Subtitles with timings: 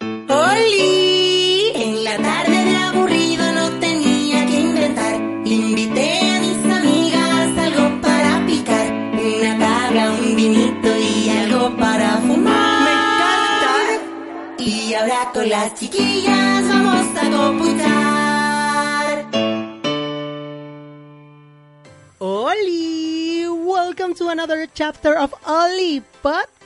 [0.00, 1.72] ¡Oli!
[1.74, 5.14] En la tarde de aburrido no tenía que inventar.
[5.44, 8.86] Invité a mis amigas algo para picar.
[8.92, 12.82] Una tabla, un vinito y algo para fumar.
[12.84, 13.74] ¡Me encanta!
[14.58, 19.26] Y ahora con las chiquillas vamos a copuchar.
[22.20, 26.57] Oli, welcome to another chapter of Oli Podcast.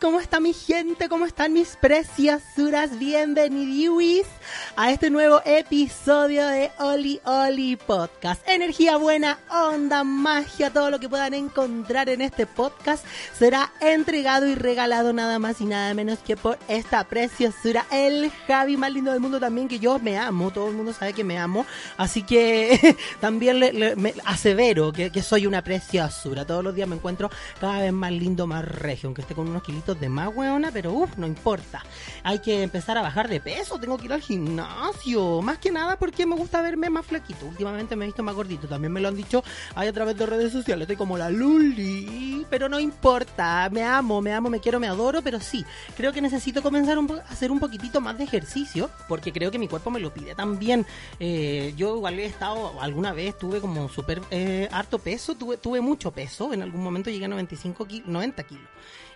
[0.00, 1.08] ¿Cómo está mi gente?
[1.08, 2.98] ¿Cómo están mis preciasuras?
[2.98, 4.26] Bienvenidos
[4.74, 8.42] a este nuevo episodio de Oli Oli Podcast.
[8.48, 13.04] Energía buena, onda, magia, todo lo que puedan encontrar en este podcast
[13.38, 18.76] será entregado y regalado nada más y nada menos que por esta preciosura, el Javi
[18.76, 21.38] más lindo del mundo también, que yo me amo, todo el mundo sabe que me
[21.38, 26.44] amo, así que también le, asevero que, que soy una preciosura.
[26.44, 27.30] Todos los días me encuentro
[27.60, 30.92] cada vez más lindo, más regio, aunque esté con unos kilitos de más weona, pero
[30.92, 31.82] uff, no importa.
[32.22, 35.98] Hay que empezar a bajar de peso, tengo que ir al gimnasio, más que nada
[35.98, 37.46] porque me gusta verme más flaquito.
[37.46, 39.42] Últimamente me he visto más gordito, también me lo han dicho
[39.74, 44.20] ahí a través de redes sociales, estoy como la Luli, pero no importa, me amo,
[44.20, 45.64] me amo, me quiero, me adoro, pero sí,
[45.96, 49.68] creo que necesito comenzar a hacer un poquitito más de ejercicio, porque creo que mi
[49.68, 50.86] cuerpo me lo pide también.
[51.20, 55.80] Eh, yo igual he estado, alguna vez tuve como súper eh, harto peso, tuve, tuve
[55.80, 58.61] mucho peso, en algún momento llegué a 95 kilos, 90 kilos.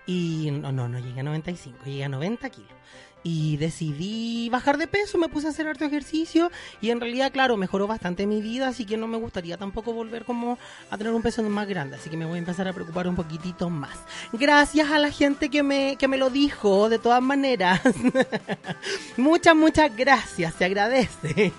[0.07, 2.71] Y no, no, no llegué a 95, llegué a 90 kilos.
[3.29, 7.57] Y decidí bajar de peso, me puse a hacer harto ejercicio y en realidad, claro,
[7.57, 10.61] mejoró bastante mi vida, así que no me gustaría tampoco volver como
[10.93, 13.17] a tener un peso más grande, así que me voy a empezar a preocupar un
[13.17, 13.99] poquitito más.
[14.33, 17.81] Gracias a la gente que me, que me lo dijo, de todas maneras.
[19.17, 21.53] muchas, muchas gracias, se agradece.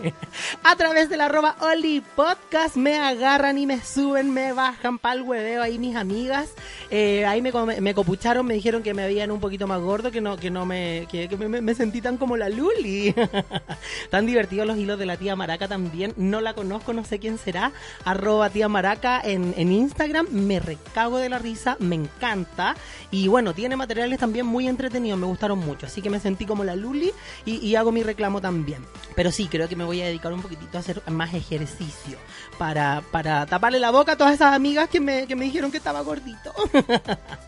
[0.64, 5.64] a través del arroba Oli Podcast me agarran y me suben, me bajan pa'l hueveo
[5.64, 6.48] ahí mis amigas.
[6.92, 7.52] Eh, ahí me,
[7.82, 10.66] me copucharon, me dijeron que me veían un poquito más gordo, que no, que no
[10.66, 13.14] que me, me- sentí tan como la Luli.
[14.10, 16.14] tan divertidos los hilos de la tía Maraca también.
[16.18, 17.72] No la conozco, no sé quién será.
[18.06, 20.28] Arroba tía Maraca en, en Instagram.
[20.32, 22.76] Me recago de la risa, me encanta.
[23.12, 25.86] Y bueno, tiene materiales también muy entretenidos, me gustaron mucho.
[25.86, 27.12] Así que me sentí como la Luli
[27.46, 28.84] y, y hago mi reclamo también.
[29.16, 32.18] Pero sí, creo que me voy a dedicar un poquitito a hacer más ejercicio
[32.58, 35.78] para, para taparle la boca a todas esas amigas que me, que me dijeron que
[35.78, 36.54] estaba gordito.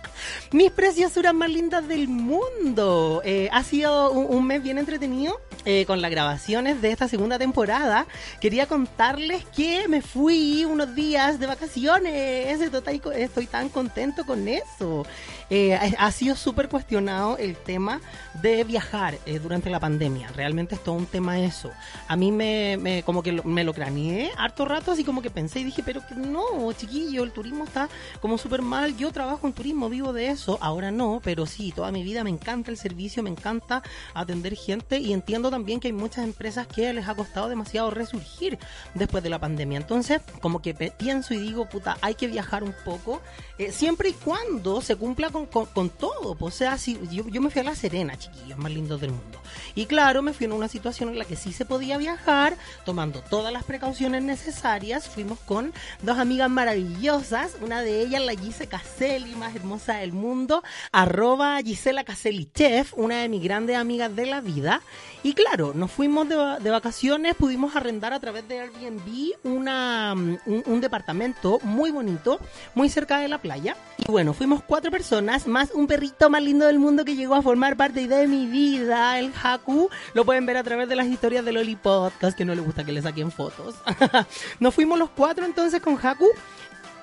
[0.52, 3.22] Mis preciosuras más lindas del mundo.
[3.24, 8.08] Eh, ha sido un, mes bien entretenido eh, con las grabaciones de esta segunda temporada.
[8.40, 12.62] Quería contarles que me fui unos días de vacaciones.
[12.62, 15.06] Estoy, estoy tan contento con eso.
[15.50, 18.02] Eh, ha sido súper cuestionado el tema
[18.42, 20.28] de viajar eh, durante la pandemia.
[20.36, 21.72] Realmente es todo un tema eso.
[22.08, 25.30] A mí me, me- como que lo- me lo craneé harto rato, así como que
[25.32, 27.90] pensé y dije, pero que no, chiquillo, el turismo está
[28.22, 28.96] como súper mal.
[28.98, 30.58] Yo trabajo en turismo, vivo de eso.
[30.62, 33.82] Ahora no, pero sí, toda mi vida me encanta el servicio, me encanta
[34.14, 38.60] atender gente y entiendo también que hay muchas empresas que les ha costado demasiado resurgir
[38.94, 39.78] después de la pandemia.
[39.80, 43.22] Entonces, como que pienso y digo, puta, hay que viajar un poco,
[43.58, 46.36] eh, siempre y cuando se cumpla con, con, todo.
[46.36, 49.40] pues, O sea, si, yo, me fui a La Serena, chiquillos, más lindos del mundo.
[49.76, 52.56] Y claro, me fui en una situación en la que sí se podía viajar,
[52.86, 55.08] tomando todas las precauciones necesarias.
[55.08, 60.64] Fuimos con dos amigas maravillosas, una de ellas, la Gise Caselli, más hermosa del mundo,
[60.92, 64.82] arroba Gisela Caselli Chef, una de mis grandes amigas de la vida.
[65.24, 70.64] Y claro, nos fuimos de vacaciones, pudimos arrendar a través de Airbnb una, mm, un,
[70.66, 72.40] un departamento muy bonito,
[72.76, 73.76] muy cerca de la playa.
[73.98, 77.42] Y bueno, fuimos cuatro personas, más un perrito más lindo del mundo que llegó a
[77.42, 79.90] formar parte de mi vida, el Haku.
[80.14, 82.84] Lo pueden ver a través de las historias del Oli Podcast, que no le gusta
[82.84, 83.76] que le saquen fotos.
[84.60, 86.28] Nos fuimos los cuatro entonces con Haku.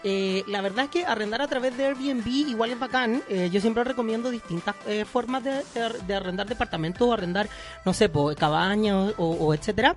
[0.08, 3.23] Eh, la verdad es que arrendar a través de Airbnb igual es bacán.
[3.28, 7.49] Eh, yo siempre recomiendo distintas eh, formas de, de- de arrendar departamentos o arrendar,
[7.84, 9.96] no sé, cabañas o etcétera.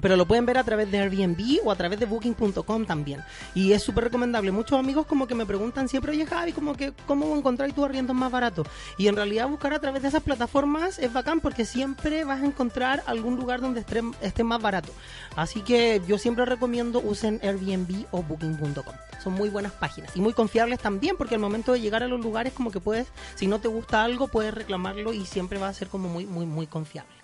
[0.00, 3.22] Pero lo pueden ver a través de Airbnb o a través de Booking.com también.
[3.54, 4.52] Y es súper recomendable.
[4.52, 8.14] Muchos amigos como que me preguntan siempre, oye Javi, como que, ¿cómo encontrar tus arriendos
[8.14, 8.66] más baratos?
[8.96, 12.46] Y en realidad buscar a través de esas plataformas es bacán porque siempre vas a
[12.46, 14.92] encontrar algún lugar donde esté, esté más barato.
[15.36, 18.94] Así que yo siempre recomiendo usen Airbnb o Booking.com.
[19.22, 22.20] Son muy buenas páginas y muy confiables también porque al momento de llegar a los
[22.20, 25.74] lugares como que puedes, si no te gusta algo, puedes reclamarlo y siempre va a
[25.74, 27.17] ser como muy, muy, muy confiable.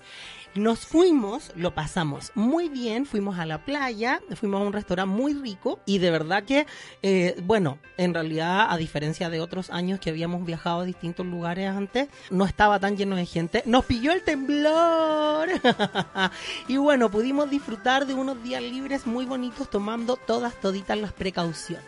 [0.54, 5.34] Nos fuimos, lo pasamos muy bien, fuimos a la playa, fuimos a un restaurante muy
[5.34, 6.68] rico y de verdad que,
[7.02, 11.68] eh, bueno, en realidad a diferencia de otros años que habíamos viajado a distintos lugares
[11.70, 15.48] antes, no estaba tan lleno de gente, nos pilló el temblor
[16.68, 21.84] y bueno, pudimos disfrutar de unos días libres muy bonitos tomando todas, toditas las precauciones.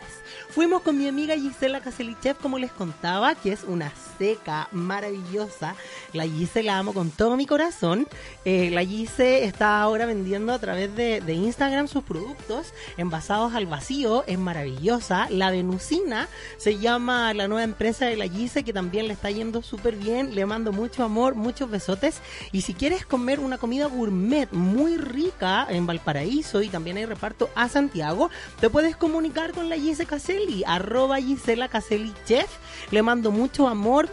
[0.57, 5.75] Fuimos con mi amiga Gisela Caselichev, como les contaba, que es una seca maravillosa.
[6.13, 8.07] La Gisela la amo con todo mi corazón.
[8.43, 14.23] Eh, la Gise está ahora vendiendo a través de, Instagram sus productos envasados al vacío.
[14.25, 15.27] Es maravillosa.
[15.29, 16.27] La Venusina
[16.57, 20.33] se llama la nueva empresa de la Gise, que también le está yendo súper bien.
[20.33, 22.19] Le mando mucho amor, muchos besotes.
[22.51, 27.51] Y si quieres comer una comida gourmet muy rica en Valparaíso y también hay reparto
[27.53, 30.07] a Santiago, te puedes comunicar con la Gise
[30.47, 32.49] Caselli, arroba Gisela Caselli Chef.
[32.91, 34.09] Le mando mucho amor,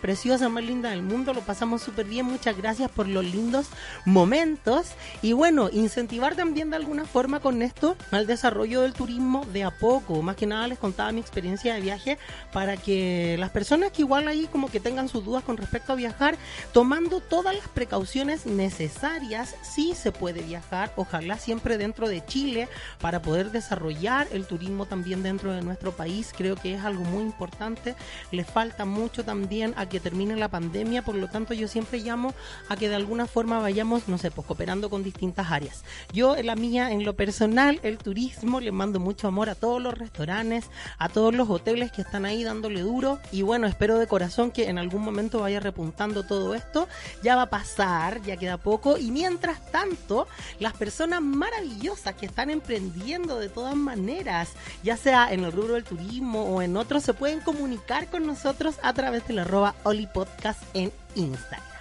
[0.00, 1.34] preciosa, más linda del mundo.
[1.34, 2.24] Lo pasamos súper bien.
[2.24, 3.66] Muchas gracias por los lindos
[4.06, 4.92] momentos.
[5.22, 9.70] Y bueno, incentivar también de alguna forma con esto al desarrollo del turismo de a
[9.70, 10.22] poco.
[10.22, 12.18] Más que nada les contaba mi experiencia de viaje
[12.52, 15.96] para que las personas que igual ahí como que tengan sus dudas con respecto a
[15.96, 16.36] viajar,
[16.72, 20.92] tomando todas las precauciones necesarias, sí se puede viajar.
[20.96, 22.68] Ojalá siempre dentro de Chile
[23.00, 26.32] para poder desarrollar el turismo también dentro de nuestro país.
[26.36, 27.94] Creo que es algo muy importante.
[28.30, 31.02] Le falta mucho también a que termine la pandemia.
[31.02, 32.34] Por lo tanto, yo siempre llamo
[32.68, 35.84] a que de alguna forma vayamos, no sé, pues cooperando con distintas áreas.
[36.12, 39.94] Yo, la mía, en lo personal, el turismo, le mando mucho amor a todos los
[39.94, 43.18] restaurantes, a todos los hoteles que están ahí dándole duro.
[43.32, 46.88] Y bueno, espero de corazón que en algún momento vaya repuntando todo esto.
[47.22, 48.96] Ya va a pasar, ya queda poco.
[48.96, 50.26] Y mientras tanto,
[50.58, 54.50] las personas maravillosas que están emprendiendo de todas maneras,
[54.82, 58.76] ya sea en el rubro del turismo o en otros, se pueden comunicar con nosotros
[58.82, 61.79] a través de la arroba Oli Podcast en Instagram.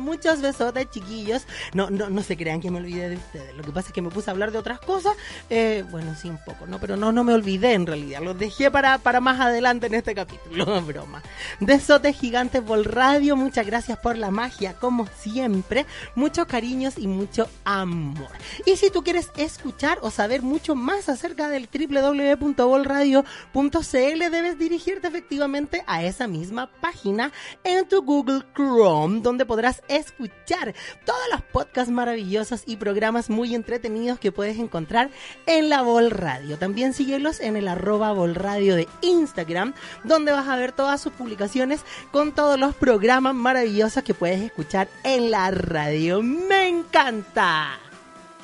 [0.00, 1.46] Muchos besotes, chiquillos.
[1.74, 3.54] No, no, no se crean que me olvidé de ustedes.
[3.56, 5.14] Lo que pasa es que me puse a hablar de otras cosas.
[5.50, 6.78] Eh, bueno, sí, un poco, ¿no?
[6.78, 8.20] Pero no, no me olvidé en realidad.
[8.22, 10.80] Los dejé para, para más adelante en este capítulo.
[10.86, 11.22] Broma.
[11.60, 13.36] Besotes gigantes, Bol Radio.
[13.36, 18.28] Muchas gracias por la magia como siempre, muchos cariños y mucho amor.
[18.66, 25.82] Y si tú quieres escuchar o saber mucho más acerca del www.bolradio.cl, debes dirigirte efectivamente
[25.86, 27.32] a esa misma página
[27.64, 30.74] en tu Google Chrome, donde podrás escuchar
[31.04, 35.10] todos los podcasts maravillosos y programas muy entretenidos que puedes encontrar
[35.46, 36.56] en la Vol Radio.
[36.56, 39.74] También síguelos en el arroba Radio de Instagram,
[40.04, 41.82] donde vas a ver todas sus publicaciones
[42.12, 46.22] con todos los programas maravillosos que puedes escuchar en la radio.
[46.22, 47.87] ¡Me encanta!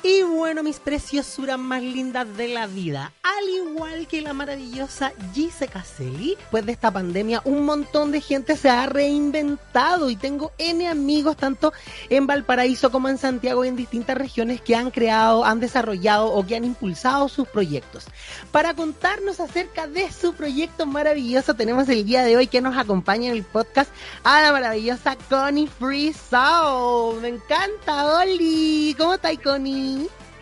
[0.07, 5.67] Y bueno, mis preciosuras más lindas de la vida, al igual que la maravillosa Gise
[5.67, 10.87] Caselli, pues de esta pandemia un montón de gente se ha reinventado y tengo N
[10.87, 11.73] amigos tanto
[12.09, 16.45] en Valparaíso como en Santiago y en distintas regiones que han creado, han desarrollado o
[16.45, 18.05] que han impulsado sus proyectos.
[18.51, 23.31] Para contarnos acerca de su proyecto maravilloso tenemos el día de hoy que nos acompaña
[23.31, 23.89] en el podcast
[24.23, 27.21] a la maravillosa Connie Free Soul.
[27.21, 28.95] Me encanta, Oli.
[28.99, 29.94] ¿Cómo estás, Connie?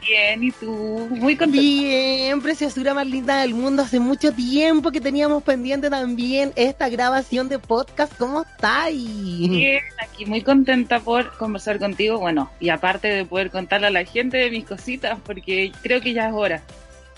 [0.06, 1.08] Bien, ¿y tú?
[1.10, 1.62] Muy contenta.
[1.62, 3.84] Bien, preciosura más linda del mundo.
[3.84, 8.14] Hace mucho tiempo que teníamos pendiente también esta grabación de podcast.
[8.18, 8.92] ¿Cómo estás?
[8.92, 12.20] Bien, aquí muy contenta por conversar contigo.
[12.20, 16.14] Bueno, y aparte de poder contarle a la gente de mis cositas, porque creo que
[16.14, 16.62] ya es hora.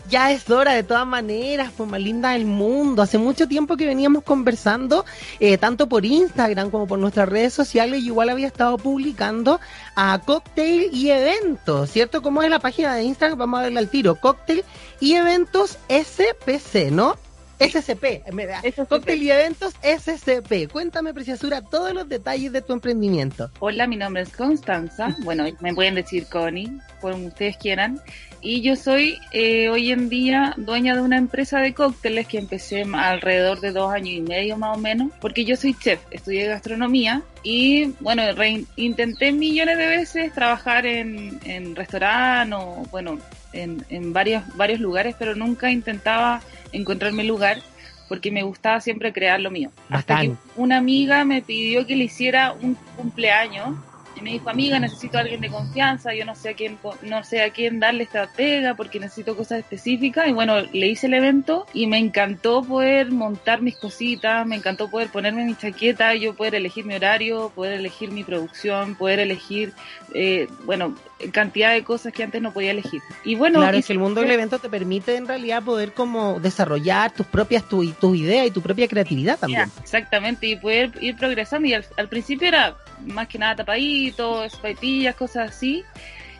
[0.10, 3.02] Ya es hora de todas maneras, pues más linda del mundo.
[3.02, 5.04] Hace mucho tiempo que veníamos conversando,
[5.40, 9.60] eh, tanto por Instagram como por nuestras redes sociales, y igual había estado publicando
[9.96, 12.22] a Cocktail y Eventos, ¿cierto?
[12.22, 13.40] ¿Cómo es la página de Instagram?
[13.40, 14.16] Vamos a verla al tiro.
[14.16, 14.64] Cocktail
[15.00, 17.16] y Eventos SPC, ¿no?
[17.60, 18.62] SCP, me da.
[18.62, 18.88] SCP.
[18.90, 20.72] Cocktail y Eventos SCP.
[20.72, 23.50] Cuéntame, Preciosura, todos los detalles de tu emprendimiento.
[23.60, 25.16] Hola, mi nombre es Constanza.
[25.20, 26.70] Bueno, me pueden decir Connie,
[27.02, 28.02] como ustedes quieran.
[28.48, 32.84] Y yo soy eh, hoy en día dueña de una empresa de cócteles que empecé
[32.94, 37.24] alrededor de dos años y medio más o menos, porque yo soy chef, estudié gastronomía
[37.42, 38.22] y bueno,
[38.75, 43.18] intenté millones de veces trabajar en, en restaurante o bueno,
[43.52, 46.40] en, en varios, varios lugares, pero nunca intentaba
[46.72, 47.64] encontrar mi lugar
[48.08, 49.72] porque me gustaba siempre crear lo mío.
[49.90, 53.70] Hasta que una amiga me pidió que le hiciera un cumpleaños
[54.25, 57.44] me dijo, amiga, necesito a alguien de confianza, yo no sé a quién, no sé
[57.44, 60.27] a quién darle esta pega porque necesito cosas específicas.
[60.27, 64.89] Y bueno, le hice el evento y me encantó poder montar mis cositas, me encantó
[64.89, 69.74] poder ponerme mi chaqueta, yo poder elegir mi horario, poder elegir mi producción, poder elegir,
[70.15, 70.96] eh, bueno,
[71.32, 73.03] cantidad de cosas que antes no podía elegir.
[73.24, 75.94] Y bueno, claro, y- es que el mundo del evento te permite en realidad poder
[75.94, 79.65] como desarrollar tus propias, tu, tus ideas y tu propia creatividad también.
[79.72, 81.67] Ya, exactamente, y poder ir progresando.
[81.67, 82.75] Y al, al principio era
[83.06, 85.84] más que nada tapadito, espaitillas, cosas así.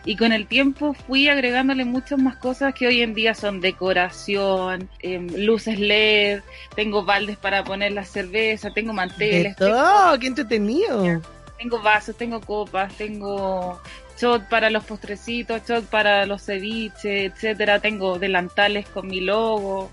[0.04, 4.88] Y con el tiempo fui agregándole muchas más cosas que hoy en día son decoración,
[5.00, 6.42] em, luces LED,
[6.76, 11.20] tengo baldes para poner la cerveza, tengo De manteles, tengo, todo, qué entretenido.
[11.58, 13.80] tengo vasos, tengo copas, tengo
[14.16, 19.90] shot para los postrecitos, shot para los ceviches, etcétera, tengo delantales con mi logo.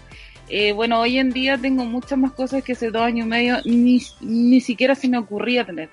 [0.47, 3.57] Eh, bueno, hoy en día tengo muchas más cosas que hace dos años y medio
[3.65, 5.89] ni, ni siquiera se me ocurría tener.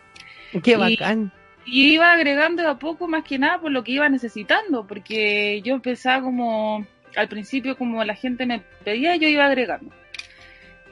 [0.63, 1.33] Qué Y- bacán.
[1.67, 5.61] Y iba agregando de a poco más que nada por lo que iba necesitando, porque
[5.63, 6.85] yo pensaba como,
[7.17, 9.93] al principio como la gente me pedía, yo iba agregando.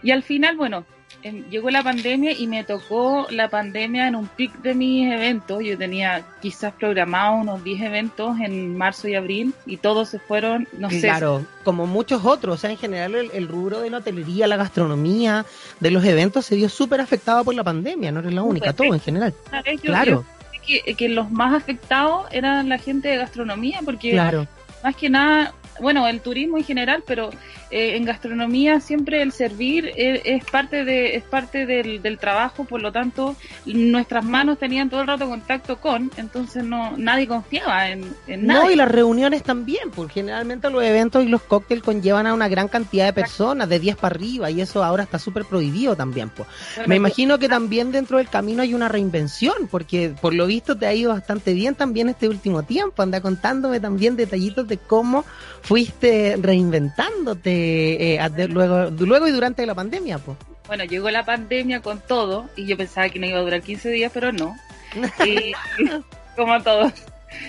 [0.03, 0.85] Y al final, bueno,
[1.51, 5.63] llegó la pandemia y me tocó la pandemia en un pic de mis eventos.
[5.65, 10.69] Yo tenía quizás programados unos 10 eventos en marzo y abril y todos se fueron,
[10.79, 13.99] no sé, Claro, como muchos otros, o sea, en general el, el rubro de la
[13.99, 15.45] hotelería, la gastronomía,
[15.81, 18.95] de los eventos se vio súper afectado por la pandemia, no eres la única, todo
[18.95, 19.35] en general.
[19.67, 20.25] yo- Claro, yo
[20.85, 24.47] que, que los más afectados eran la gente de gastronomía, porque claro.
[24.85, 27.31] más que nada, bueno, el turismo en general, pero
[27.71, 32.65] eh, en gastronomía siempre el servir es, es parte de es parte del, del trabajo,
[32.65, 37.91] por lo tanto nuestras manos tenían todo el rato contacto con, entonces no nadie confiaba
[37.91, 42.27] en, en No, y las reuniones también, porque generalmente los eventos y los cócteles conllevan
[42.27, 45.45] a una gran cantidad de personas, de 10 para arriba, y eso ahora está súper
[45.45, 46.31] prohibido también.
[46.31, 46.49] Pues.
[46.77, 50.77] Bueno, Me imagino que también dentro del camino hay una reinvención, porque por lo visto
[50.77, 53.03] te ha ido bastante bien también este último tiempo.
[53.03, 55.25] Anda contándome también detallitos de cómo
[55.63, 60.19] fuiste reinventándote eh, a- de- luego, luego y durante la pandemia.
[60.19, 60.37] Pues.
[60.67, 63.91] Bueno, llegó la pandemia con todo y yo pensaba que no iba a durar 15
[63.91, 64.55] días, pero no.
[65.25, 65.53] Y,
[66.37, 66.93] como todos.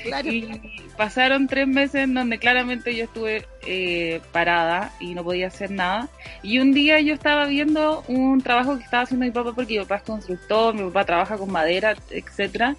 [0.04, 0.30] Claro.
[0.32, 0.62] Y
[0.98, 6.10] pasaron tres meses en donde claramente yo estuve eh, parada y no podía hacer nada.
[6.44, 9.80] Y un día yo estaba viendo un trabajo que estaba haciendo mi papá porque mi
[9.80, 12.76] papá es constructor, mi papá trabaja con madera, etcétera.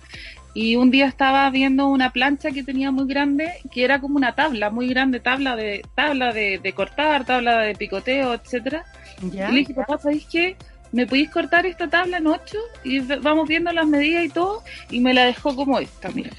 [0.53, 4.35] Y un día estaba viendo una plancha que tenía muy grande, que era como una
[4.35, 8.85] tabla, muy grande, tabla de tabla de, de cortar, tabla de picoteo, etcétera.
[9.23, 10.57] Y le dije, papá, ¿sabéis qué?
[10.93, 12.59] ¿Me podéis cortar esta tabla en ocho?
[12.83, 14.65] Y vamos viendo las medidas y todo.
[14.91, 16.31] Y me la dejó como esta, mira.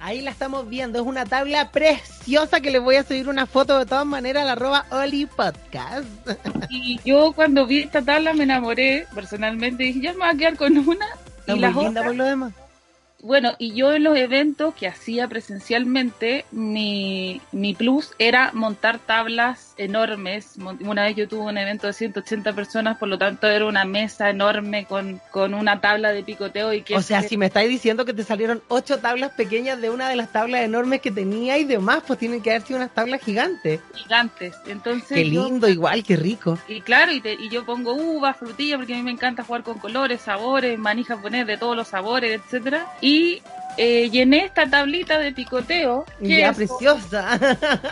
[0.00, 3.78] Ahí la estamos viendo, es una tabla preciosa que les voy a subir una foto
[3.78, 6.06] de todas maneras al arroba Oli Podcast.
[6.70, 9.84] Y yo cuando vi esta tabla me enamoré personalmente.
[9.84, 11.06] Dije, ya me voy a quedar con una.
[11.40, 12.52] Está Y las linda otras, por lo demás.
[13.26, 19.74] Bueno, y yo en los eventos que hacía presencialmente, mi, mi plus era montar tablas
[19.78, 20.54] enormes.
[20.80, 24.30] Una vez yo tuve un evento de 180 personas, por lo tanto era una mesa
[24.30, 28.04] enorme con, con una tabla de picoteo y que O sea, si me estáis diciendo
[28.04, 31.64] que te salieron ocho tablas pequeñas de una de las tablas enormes que tenía y
[31.64, 33.80] demás, pues tienen que haber sido unas tablas gigantes.
[33.94, 34.54] gigantes.
[34.66, 36.58] Entonces Qué yo- lindo, igual, qué rico.
[36.68, 39.62] Y claro, y, te- y yo pongo uvas, frutillas, porque a mí me encanta jugar
[39.62, 42.86] con colores, sabores, manijas poner de todos los sabores, etcétera.
[43.00, 43.15] Y
[43.78, 46.06] eh, llené esta tablita de picoteo.
[46.20, 47.38] Ya, preciosa.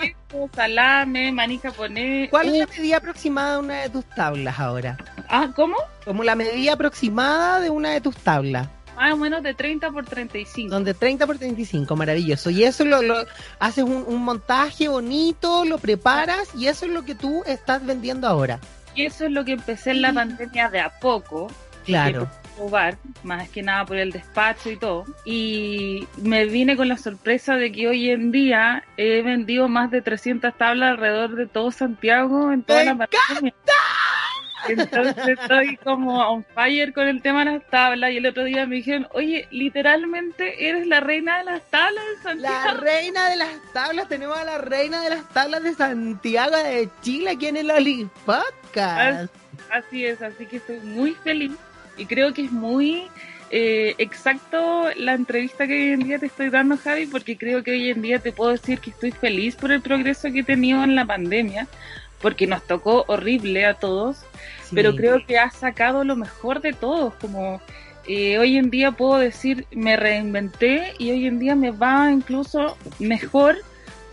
[0.01, 2.31] queso, salame, manija poner.
[2.31, 4.97] ¿Cuál es la medida aproximada de una de tus tablas ahora?
[5.29, 5.77] Ah, ¿cómo?
[6.05, 8.69] Como la medida aproximada de una de tus tablas.
[8.97, 10.71] Más o menos de 30 por 35.
[10.73, 12.49] Son de 30 por 35, maravilloso.
[12.51, 13.17] Y eso lo, lo
[13.59, 18.29] haces un, un montaje bonito, lo preparas y eso es lo que tú estás vendiendo
[18.29, 18.61] ahora.
[18.95, 21.49] Y eso es lo que empecé en la pandemia de a poco.
[21.85, 22.31] Claro.
[22.57, 25.05] Probar, más que nada por el despacho y todo.
[25.25, 30.03] Y me vine con la sorpresa de que hoy en día he vendido más de
[30.03, 33.55] 300 tablas alrededor de todo Santiago en toda ¡Me la pandemia.
[34.69, 38.67] Entonces estoy como on fire con el tema de las tablas y el otro día
[38.67, 42.81] me dijeron, oye, literalmente eres la reina de las tablas de La Santiago.
[42.81, 47.31] reina de las tablas, tenemos a la reina de las tablas de Santiago de Chile
[47.31, 49.31] aquí en el Oli Podcast.
[49.71, 51.53] Así es, así que estoy muy feliz
[51.97, 53.05] y creo que es muy
[53.51, 57.73] eh, exacto la entrevista que hoy en día te estoy dando, Javi, porque creo que
[57.73, 60.83] hoy en día te puedo decir que estoy feliz por el progreso que he tenido
[60.83, 61.69] en la pandemia,
[62.21, 64.25] porque nos tocó horrible a todos,
[64.65, 64.75] Sí.
[64.75, 67.61] pero creo que ha sacado lo mejor de todos, como
[68.07, 72.77] eh, hoy en día puedo decir, me reinventé y hoy en día me va incluso
[72.99, 73.57] mejor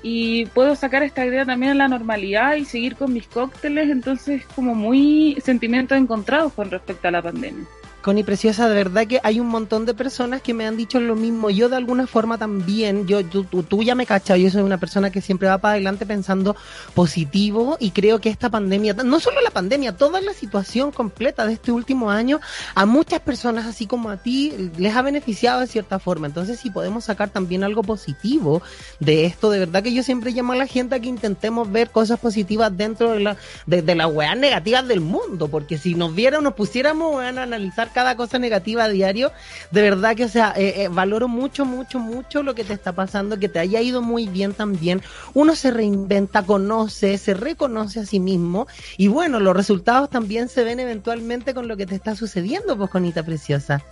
[0.03, 4.43] y puedo sacar esta idea también a la normalidad y seguir con mis cócteles, entonces
[4.55, 7.65] como muy sentimientos encontrados con respecto a la pandemia.
[8.01, 11.15] Connie Preciosa, de verdad que hay un montón de personas que me han dicho lo
[11.15, 11.51] mismo.
[11.51, 15.11] Yo de alguna forma también, yo, tú, tú ya me cachas, yo soy una persona
[15.11, 16.55] que siempre va para adelante pensando
[16.95, 21.53] positivo y creo que esta pandemia, no solo la pandemia, toda la situación completa de
[21.53, 22.39] este último año,
[22.73, 26.25] a muchas personas así como a ti les ha beneficiado de cierta forma.
[26.25, 28.63] Entonces si podemos sacar también algo positivo
[28.99, 31.91] de esto, de verdad que yo siempre llamo a la gente a que intentemos ver
[31.91, 36.15] cosas positivas dentro de la de, de las weas negativas del mundo, porque si nos
[36.15, 39.31] viéramos, nos pusiéramos a analizar cada cosa negativa a diario,
[39.71, 42.93] de verdad que, o sea, eh, eh, valoro mucho, mucho, mucho lo que te está
[42.93, 45.01] pasando, que te haya ido muy bien también.
[45.33, 48.67] Uno se reinventa, conoce, se reconoce a sí mismo,
[48.97, 52.89] y bueno, los resultados también se ven eventualmente con lo que te está sucediendo, pues,
[52.89, 53.83] Conita Preciosa.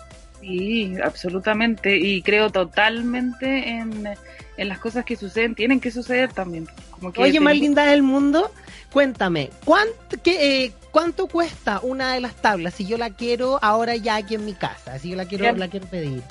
[0.41, 1.97] Sí, absolutamente.
[1.97, 4.07] Y creo totalmente en,
[4.57, 6.67] en las cosas que suceden, tienen que suceder también.
[6.91, 8.51] Como que Oye, más linda del mundo,
[8.91, 13.95] cuéntame, ¿cuánto, qué, eh, ¿cuánto cuesta una de las tablas si yo la quiero ahora
[13.95, 14.97] ya aquí en mi casa?
[14.99, 16.21] Si yo la quiero, la quiero pedir.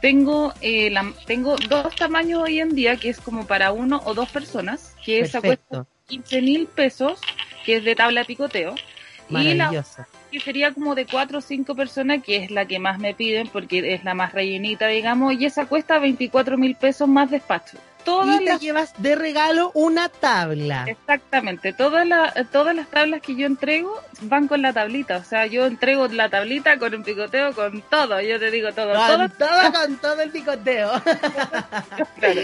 [0.00, 4.14] Tengo, eh, la- tengo dos tamaños hoy en día, que es como para uno o
[4.14, 7.20] dos personas, que esa cuesta Perfecto, 15 mil pesos,
[7.64, 8.74] que es de tabla de picoteo.
[9.28, 9.70] Y la.
[10.30, 13.48] Que sería como de cuatro o cinco personas, que es la que más me piden,
[13.48, 17.78] porque es la más rellenita, digamos, y esa cuesta 24 mil pesos más despacho.
[18.06, 20.84] Todas Y te las llevas de regalo una tabla.
[20.86, 25.46] Exactamente, todas las todas las tablas que yo entrego van con la tablita, o sea,
[25.46, 29.30] yo entrego la tablita con un picoteo, con todo, yo te digo todo, todo, Con
[29.32, 30.92] todo, con todo el picoteo.
[32.18, 32.40] claro.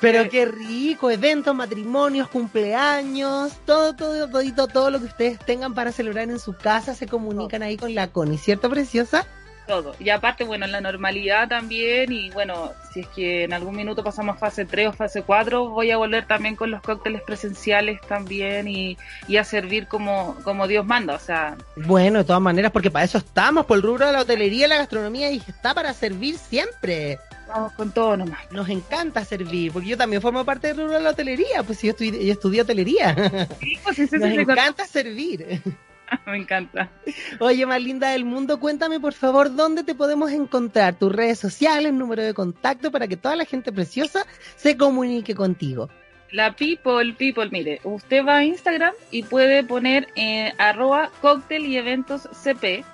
[0.00, 5.92] Pero qué rico, eventos, matrimonios, cumpleaños, todo, todo, todito, todo lo que ustedes tengan para
[5.92, 9.26] celebrar en su casa se comunican ahí con la Connie, ¿cierto, preciosa?
[9.70, 9.94] Todo.
[10.00, 14.02] Y aparte, bueno, en la normalidad también, y bueno, si es que en algún minuto
[14.02, 18.66] pasamos fase 3 o fase 4, voy a volver también con los cócteles presenciales también
[18.66, 22.90] y, y a servir como, como Dios manda, o sea, Bueno, de todas maneras, porque
[22.90, 26.36] para eso estamos, por el rubro de la hotelería la gastronomía, y está para servir
[26.36, 27.20] siempre.
[27.46, 28.40] vamos con todo nomás.
[28.50, 31.90] Nos encanta servir, porque yo también formo parte del rubro de la hotelería, pues yo,
[31.90, 33.14] estudié, yo estudié hotelería.
[33.60, 35.62] Sí, pues sí, Nos encanta servir.
[36.26, 36.90] me encanta.
[37.38, 41.92] Oye, más linda del mundo, cuéntame por favor dónde te podemos encontrar, tus redes sociales,
[41.92, 45.88] número de contacto, para que toda la gente preciosa se comunique contigo.
[46.32, 51.76] La people, people, mire, usted va a Instagram y puede poner eh, arroba cóctel y
[51.76, 52.84] eventos CP,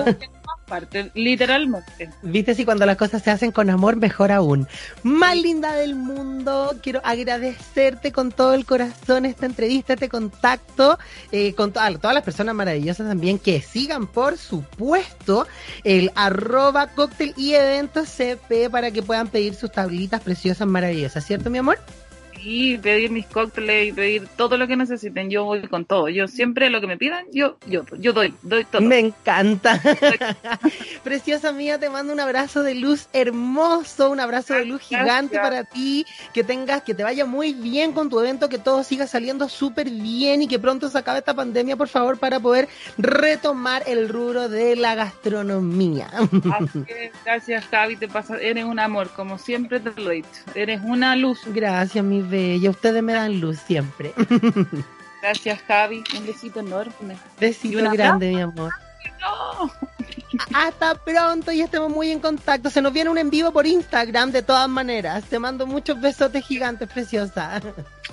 [0.08, 0.22] todo.
[0.72, 2.08] Partes, literalmente.
[2.22, 4.66] Viste, si cuando las cosas se hacen con amor, mejor aún.
[5.02, 10.98] Más linda del mundo, quiero agradecerte con todo el corazón esta entrevista, este contacto,
[11.30, 15.46] eh, con to- todas las personas maravillosas también que sigan, por supuesto,
[15.84, 21.50] el arroba cóctel y eventos CP para que puedan pedir sus tablitas preciosas maravillosas, ¿cierto,
[21.50, 21.78] mi amor?
[22.44, 25.30] Y pedir mis cócteles y pedir todo lo que necesiten.
[25.30, 26.08] Yo voy con todo.
[26.08, 28.82] Yo siempre lo que me pidan, yo, yo, yo doy, doy todo.
[28.82, 29.80] Me encanta.
[31.04, 35.00] Preciosa mía, te mando un abrazo de luz hermoso, un abrazo de luz Gracias.
[35.00, 38.82] gigante para ti, que tengas, que te vaya muy bien con tu evento, que todo
[38.82, 42.68] siga saliendo súper bien y que pronto se acabe esta pandemia, por favor, para poder
[42.98, 46.10] retomar el rubro de la gastronomía.
[46.58, 46.84] Así
[47.24, 47.96] gracias, Javi.
[47.96, 50.28] Te pasa, eres un amor, como siempre te lo he dicho.
[50.54, 51.40] Eres una luz.
[51.46, 52.70] Gracias, mi bella.
[52.70, 54.12] Ustedes me dan luz siempre.
[55.22, 56.02] Gracias, Javi.
[56.18, 57.16] Un besito enorme.
[57.36, 58.72] ¿Y Besito grande, mi amor.
[59.20, 59.70] No.
[60.54, 62.70] Hasta pronto y estemos muy en contacto.
[62.70, 65.24] Se nos viene un en vivo por Instagram de todas maneras.
[65.24, 67.60] Te mando muchos besotes gigantes, preciosa.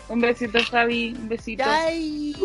[0.07, 1.15] Un besito, Javi.
[1.17, 1.63] Un besito.
[1.65, 2.35] Ay.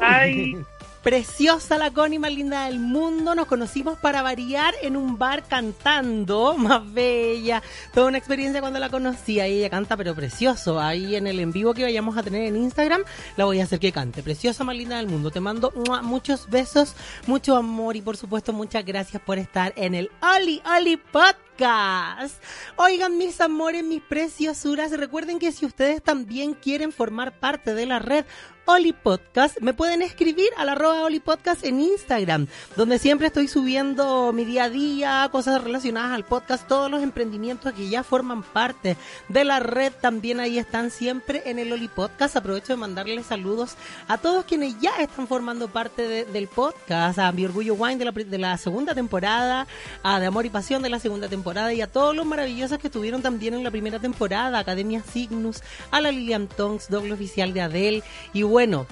[0.00, 0.56] Ay.
[1.02, 3.34] Preciosa la Connie, más linda del mundo.
[3.34, 7.60] Nos conocimos para variar en un bar cantando, más bella.
[7.92, 9.40] Toda una experiencia cuando la conocí.
[9.40, 10.78] Ahí ella canta, pero precioso.
[10.78, 13.02] Ahí en el en vivo que vayamos a tener en Instagram,
[13.36, 14.22] la voy a hacer que cante.
[14.22, 15.32] Preciosa, más linda del mundo.
[15.32, 16.94] Te mando muchos besos,
[17.26, 21.51] mucho amor y por supuesto muchas gracias por estar en el Oli Oli Podcast.
[22.76, 27.98] Oigan, mis amores, mis preciosuras, recuerden que si ustedes también quieren formar parte de la
[27.98, 28.24] red
[28.64, 33.48] Oli Podcast, me pueden escribir a la arroba Oli Podcast en Instagram, donde siempre estoy
[33.48, 38.44] subiendo mi día a día, cosas relacionadas al podcast, todos los emprendimientos que ya forman
[38.44, 38.96] parte
[39.28, 42.36] de la red también ahí están siempre en el Oli Podcast.
[42.36, 43.74] Aprovecho de mandarles saludos
[44.06, 48.04] a todos quienes ya están formando parte de- del podcast, a Mi Orgullo Wine de
[48.04, 49.66] la, de la segunda temporada,
[50.04, 51.41] a De Amor y Pasión de la segunda temporada
[51.72, 56.00] y a todos los maravillosos que estuvieron también en la primera temporada, Academia Cygnus, a
[56.00, 58.02] la Lilian Tonks, doble oficial de Adele.
[58.32, 58.86] Y bueno,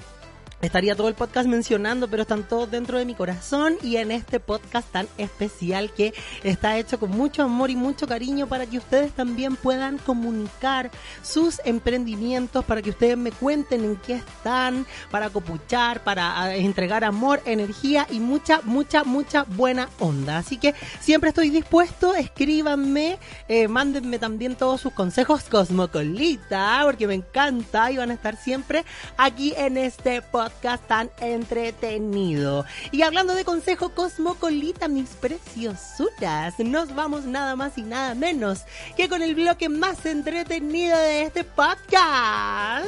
[0.61, 4.39] Estaría todo el podcast mencionando, pero están todos dentro de mi corazón y en este
[4.39, 9.11] podcast tan especial que está hecho con mucho amor y mucho cariño para que ustedes
[9.11, 10.91] también puedan comunicar
[11.23, 17.03] sus emprendimientos, para que ustedes me cuenten en qué están, para copuchar, para ah, entregar
[17.03, 20.37] amor, energía y mucha, mucha, mucha buena onda.
[20.37, 27.15] Así que siempre estoy dispuesto, escríbanme, eh, mándenme también todos sus consejos Cosmocolita, porque me
[27.15, 28.85] encanta y van a estar siempre
[29.17, 30.50] aquí en este podcast
[30.87, 32.65] tan entretenido.
[32.91, 38.61] Y hablando de consejo Cosmocolita, mis preciosuras, nos vamos nada más y nada menos
[38.95, 42.87] que con el bloque más entretenido de este podcast,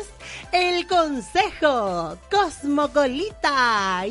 [0.52, 4.06] el consejo Cosmocolita.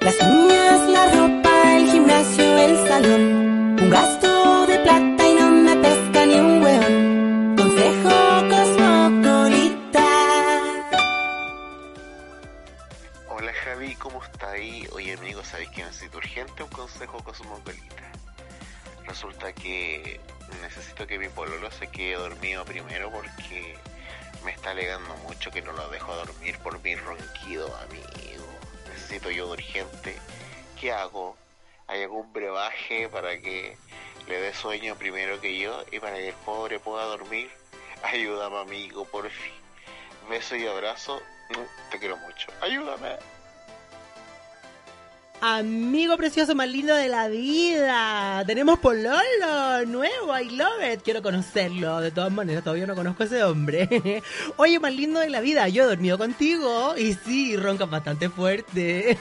[0.00, 3.41] Las uñas, la ropa, el gimnasio, el salón.
[15.52, 18.10] ¿Sabéis que necesito urgente un consejo cosmopolita?
[19.04, 20.18] Resulta que
[20.62, 23.76] necesito que mi pololo se quede dormido primero porque
[24.46, 28.46] me está alegando mucho que no lo dejo dormir por mi ronquido, amigo.
[28.88, 30.16] Necesito yo urgente.
[30.80, 31.36] ¿Qué hago?
[31.86, 33.76] ¿Hay algún brebaje para que
[34.28, 37.50] le dé sueño primero que yo y para que el pobre pueda dormir?
[38.02, 39.52] Ayúdame amigo, por fin.
[40.30, 41.20] Beso y abrazo.
[41.50, 42.48] Mm, Te quiero mucho.
[42.62, 43.18] Ayúdame.
[45.44, 48.44] Amigo precioso más lindo de la vida.
[48.46, 51.02] Tenemos Pololo nuevo, I love it.
[51.02, 51.98] Quiero conocerlo.
[52.00, 54.22] De todas maneras, todavía no conozco ese hombre.
[54.56, 55.66] Oye, más lindo de la vida.
[55.66, 56.94] Yo he dormido contigo.
[56.96, 59.18] Y sí, roncas bastante fuerte.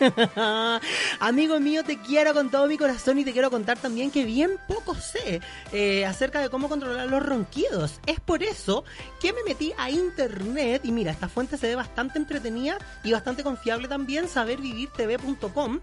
[1.20, 4.60] Amigo mío, te quiero con todo mi corazón y te quiero contar también que bien
[4.68, 8.00] poco sé eh, acerca de cómo controlar los ronquidos.
[8.06, 8.84] Es por eso
[9.20, 13.42] que me metí a internet y mira, esta fuente se ve bastante entretenida y bastante
[13.42, 15.80] confiable también, sabervivirtv.com.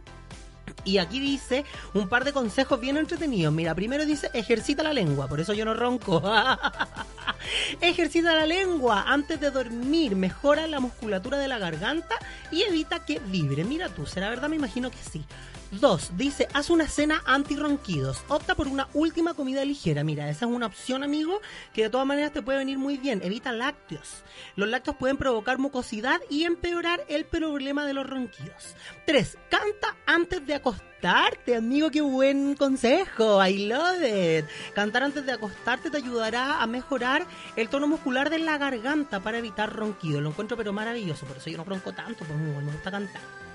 [0.84, 1.64] Y aquí dice
[1.94, 3.52] un par de consejos bien entretenidos.
[3.52, 6.22] Mira, primero dice ejercita la lengua, por eso yo no ronco.
[7.80, 12.16] ejercita la lengua antes de dormir, mejora la musculatura de la garganta
[12.50, 13.64] y evita que vibre.
[13.64, 14.48] Mira tú, ¿será verdad?
[14.48, 15.24] Me imagino que sí.
[15.70, 18.22] Dos, dice, haz una cena anti-ronquidos.
[18.28, 20.02] Opta por una última comida ligera.
[20.02, 21.42] Mira, esa es una opción, amigo,
[21.74, 23.20] que de todas maneras te puede venir muy bien.
[23.22, 24.24] Evita lácteos.
[24.56, 28.76] Los lácteos pueden provocar mucosidad y empeorar el problema de los ronquidos.
[29.04, 33.44] Tres, canta antes de acostarte, amigo, qué buen consejo.
[33.46, 34.46] I love it.
[34.74, 37.26] Cantar antes de acostarte te ayudará a mejorar
[37.56, 40.22] el tono muscular de la garganta para evitar ronquidos.
[40.22, 43.47] Lo encuentro pero maravilloso, por eso yo no ronco tanto, porque me gusta cantar.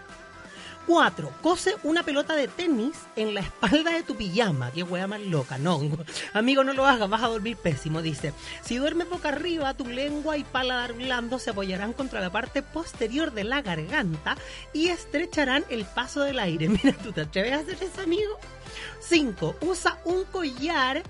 [0.88, 1.32] 4.
[1.42, 4.72] Cose una pelota de tenis en la espalda de tu pijama.
[4.72, 5.58] Qué wea más loca.
[5.58, 5.80] No,
[6.34, 8.02] amigo, no lo hagas, vas a dormir pésimo.
[8.02, 12.62] Dice, si duermes boca arriba, tu lengua y paladar blando se apoyarán contra la parte
[12.62, 14.38] posterior de la garganta
[14.74, 16.70] y estrecharán el paso del aire.
[16.84, 18.38] Mira, ¿tú te atreves a hacer eso, amigo?
[19.02, 19.58] 5.
[19.62, 21.04] Usa un collar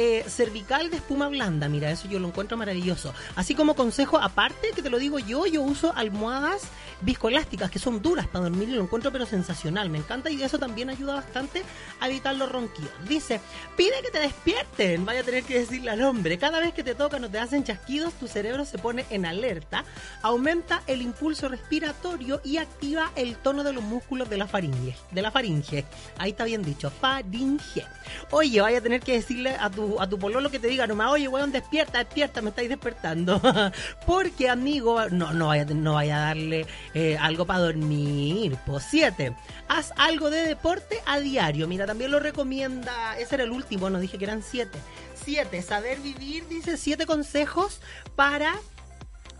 [0.00, 1.68] eh, cervical de espuma blanda.
[1.68, 3.12] Mira, eso yo lo encuentro maravilloso.
[3.34, 6.62] Así como consejo aparte, que te lo digo yo, yo uso almohadas
[7.00, 9.90] viscoelásticas que son duras para dormir y lo encuentro pero sensacional.
[9.90, 11.64] Me encanta y eso también ayuda bastante
[11.98, 12.92] a evitar los ronquidos.
[13.08, 13.40] Dice,
[13.76, 15.04] pide que te despierten.
[15.04, 16.38] Vaya a tener que decirle al hombre.
[16.38, 19.84] Cada vez que te tocan o te hacen chasquidos, tu cerebro se pone en alerta,
[20.22, 24.94] aumenta el impulso respiratorio y activa el tono de los músculos de la faringe.
[25.10, 25.84] De la faringe.
[26.18, 27.84] Ahí está bien dicho, faringe.
[28.30, 31.12] Oye, vaya a tener que decirle a tu a tu pololo que te diga nomás,
[31.12, 33.40] oye, weón, despierta, despierta, me estáis despertando.
[34.06, 38.56] Porque, amigo, no, no vaya, no vaya a darle eh, algo para dormir.
[38.66, 39.34] Pues siete,
[39.68, 41.68] haz algo de deporte a diario.
[41.68, 44.78] Mira, también lo recomienda, ese era el último, no dije que eran siete.
[45.14, 47.80] Siete, saber vivir, dice siete consejos
[48.16, 48.54] para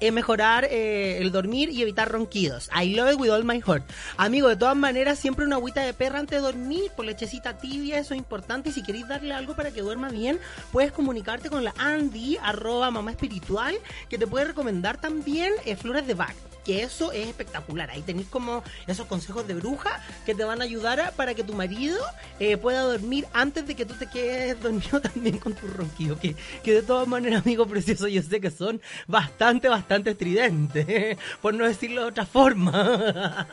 [0.01, 2.71] es mejorar eh, el dormir y evitar ronquidos.
[2.75, 3.85] I love it with all my heart.
[4.17, 7.99] Amigo, de todas maneras, siempre una agüita de perra antes de dormir, por lechecita tibia,
[7.99, 8.71] eso es importante.
[8.71, 10.39] Y si queréis darle algo para que duerma bien,
[10.73, 13.77] puedes comunicarte con la Andy, arroba mamá espiritual,
[14.09, 17.91] que te puede recomendar también eh, flores de Bach que eso es espectacular.
[17.91, 21.55] Ahí tenéis como esos consejos de bruja que te van a ayudar para que tu
[21.55, 21.99] marido
[22.41, 26.19] eh, pueda dormir antes de que tú te quedes dormido también con tu ronquido.
[26.19, 31.55] Que, que de todas maneras, amigo precioso, yo sé que son bastante, bastante estridentes, por
[31.55, 33.47] no decirlo de otra forma.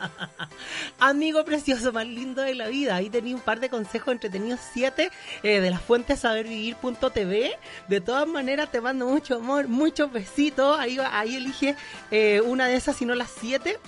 [0.98, 2.96] amigo precioso, más lindo de la vida.
[2.96, 5.10] Ahí tenéis un par de consejos entretenidos, siete,
[5.42, 7.58] eh, de las fuentes sabervivir.tv.
[7.88, 10.78] De todas maneras, te mando mucho amor, muchos besitos.
[10.78, 11.76] Ahí, ahí elige
[12.10, 13.78] eh, una de esas no las 7.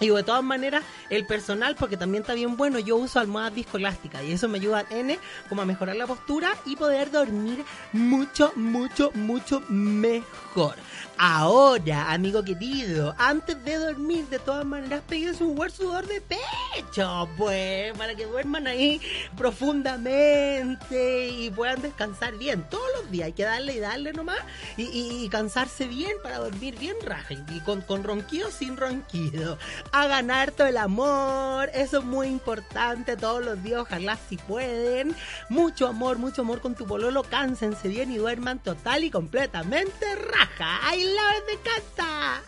[0.00, 4.24] Y de todas maneras, el personal, porque también está bien bueno, yo uso almohadas viscoelásticas
[4.24, 5.18] y eso me ayuda N
[5.50, 10.76] como a mejorar la postura y poder dormir mucho, mucho, mucho mejor.
[11.22, 17.28] Ahora, amigo querido, antes de dormir, de todas maneras, peguen su buen sudor de pecho,
[17.36, 19.02] pues, para que duerman ahí
[19.36, 22.64] profundamente y puedan descansar bien.
[22.70, 24.38] Todos los días hay que darle y darle nomás
[24.78, 29.58] y, cansarse bien para dormir bien raja y con, con ronquido sin ronquido.
[29.92, 35.14] A ganar todo el amor, eso es muy importante todos los días, ojalá si pueden.
[35.50, 40.78] Mucho amor, mucho amor con tu pololo, cánsense bien y duerman total y completamente raja.
[40.82, 42.42] ¡Ay, la me encanta!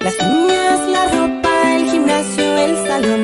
[0.00, 3.20] Las uñas, la ropa, el gimnasio, el salón.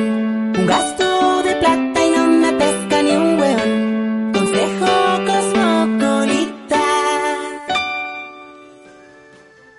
[0.57, 4.31] Un gasto de plata y no me pesca ni un hueón.
[4.33, 4.87] Consejo
[5.25, 6.83] cosmopolita.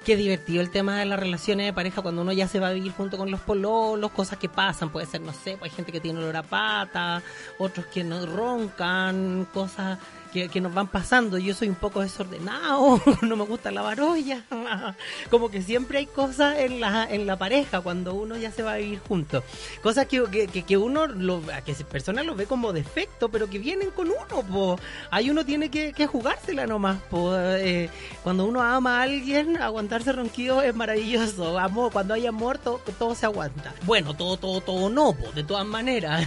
[0.05, 2.73] Qué divertido el tema de las relaciones de pareja cuando uno ya se va a
[2.73, 5.93] vivir junto con los pololos, cosas que pasan, puede ser, no sé, pues hay gente
[5.93, 7.23] que tiene olor a pata,
[7.59, 11.39] otros que no roncan, cosas que, nos van pasando.
[11.39, 14.43] Yo soy un poco desordenado, no me gusta la olla.
[15.31, 18.75] Como que siempre hay cosas en la, en la pareja cuando uno ya se va
[18.75, 19.45] a vivir juntos.
[19.83, 23.91] Cosas que, que, que uno, lo, que personas lo ve como defecto, pero que vienen
[23.91, 24.43] con uno.
[24.43, 24.79] Po.
[25.11, 26.99] Ahí uno tiene que, que jugársela nomás.
[27.11, 27.37] Po.
[27.37, 27.89] Eh,
[28.23, 31.59] cuando uno ama a alguien, aguantarse ronquido es maravilloso.
[31.59, 33.75] Amor, cuando hay amor, todo, todo se aguanta.
[33.85, 36.27] Bueno, todo, todo, todo no, po, de todas maneras.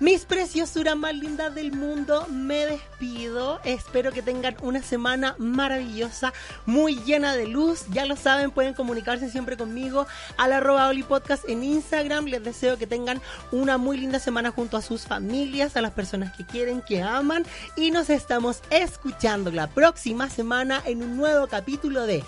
[0.00, 3.60] Mis preciosuras más lindas del mundo, me despido.
[3.64, 6.32] Espero que tengan una semana maravillosa,
[6.66, 7.84] muy llena de luz.
[7.90, 12.26] Ya lo saben, pueden comunicarse siempre conmigo al arroba Oli Podcast en Instagram.
[12.26, 13.20] Les deseo que tengan
[13.52, 17.44] una muy linda semana junto a sus familias, a las personas que quieren, que aman.
[17.76, 22.24] Y nos estamos escuchando la próxima semana en un nuevo capítulo de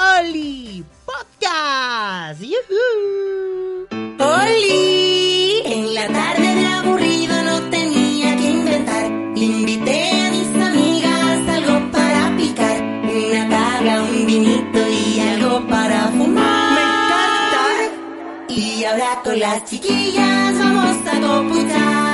[0.00, 2.40] Oli Podcast.
[2.40, 3.86] ¡Yuhu!
[4.18, 9.04] Oli, en la tarde de aburrido no tenía que inventar.
[9.36, 12.80] Invité a mis amigas algo para picar.
[12.80, 16.72] Una tabla, un vinito y algo para fumar.
[16.76, 17.64] Me encanta.
[18.48, 22.09] Y ahora con las chiquillas vamos a comer.